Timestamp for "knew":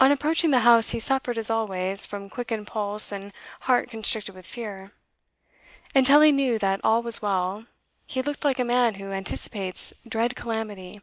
6.32-6.58